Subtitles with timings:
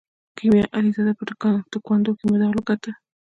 [0.37, 1.23] کیمیا علیزاده په
[1.73, 2.91] تکواندو کې مډال وګاټه.